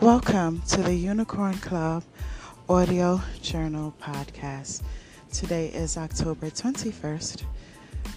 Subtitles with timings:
[0.00, 2.04] Welcome to the Unicorn Club
[2.70, 4.80] Audio Journal Podcast.
[5.30, 7.42] Today is October 21st,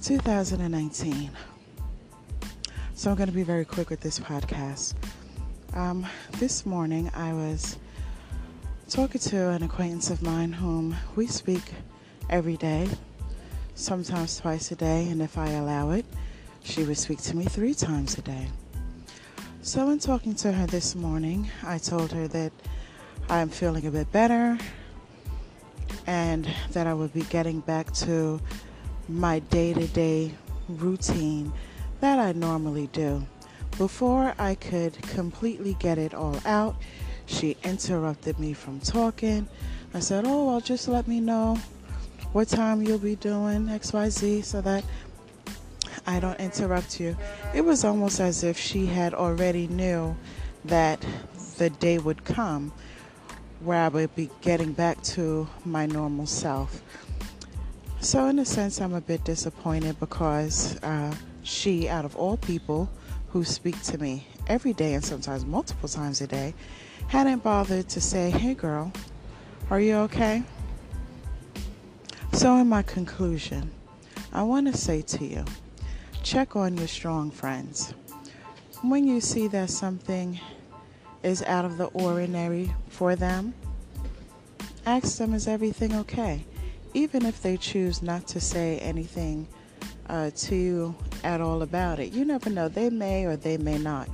[0.00, 1.30] 2019.
[2.94, 4.94] So I'm going to be very quick with this podcast.
[5.74, 6.06] Um,
[6.38, 7.76] this morning I was
[8.88, 11.74] talking to an acquaintance of mine whom we speak
[12.30, 12.88] every day,
[13.74, 16.06] sometimes twice a day, and if I allow it,
[16.64, 18.48] she would speak to me three times a day.
[19.66, 22.52] So, in talking to her this morning, I told her that
[23.28, 24.56] I'm feeling a bit better
[26.06, 28.40] and that I would be getting back to
[29.08, 30.32] my day to day
[30.68, 31.52] routine
[31.98, 33.26] that I normally do.
[33.76, 36.76] Before I could completely get it all out,
[37.26, 39.48] she interrupted me from talking.
[39.92, 41.58] I said, Oh, well, just let me know
[42.32, 44.84] what time you'll be doing XYZ so that
[46.06, 47.16] I don't interrupt you.
[47.54, 50.16] It was almost as if she had already knew
[50.64, 51.04] that
[51.58, 52.72] the day would come
[53.60, 56.82] where I would be getting back to my normal self.
[58.00, 62.88] So, in a sense, I'm a bit disappointed because uh, she, out of all people
[63.30, 66.54] who speak to me every day and sometimes multiple times a day,
[67.08, 68.92] hadn't bothered to say, Hey, girl,
[69.70, 70.42] are you okay?
[72.32, 73.70] So, in my conclusion,
[74.32, 75.44] I want to say to you,
[76.26, 77.94] check on your strong friends.
[78.82, 80.40] When you see that something
[81.22, 83.54] is out of the ordinary for them,
[84.84, 86.44] ask them, is everything okay?
[86.94, 89.46] Even if they choose not to say anything
[90.08, 92.12] uh, to you at all about it.
[92.12, 92.68] You never know.
[92.68, 94.08] They may or they may not.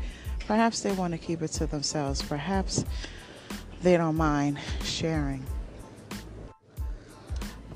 [0.47, 2.21] Perhaps they want to keep it to themselves.
[2.21, 2.85] Perhaps
[3.81, 5.47] they don't mind sharing.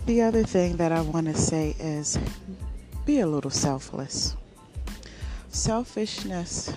[0.05, 2.19] The other thing that I want to say is
[3.07, 4.37] be a little selfless.
[5.49, 6.73] Selfishness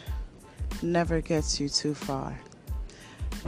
[0.84, 2.40] never gets you too far.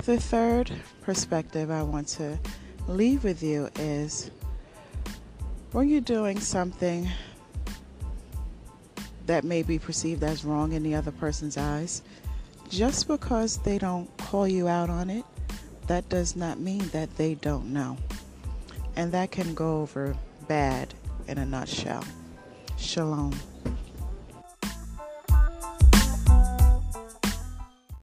[0.03, 0.72] The third
[1.02, 2.40] perspective I want to
[2.88, 4.31] leave with you is
[5.74, 7.08] when you're doing something
[9.28, 12.02] that may be perceived as wrong in the other person's eyes,
[12.68, 15.24] just because they don't call you out on it,
[15.86, 17.96] that does not mean that they don't know.
[18.96, 20.16] And that can go over
[20.48, 20.96] bad
[21.28, 22.03] in a nutshell.
[22.81, 23.50] Shalom.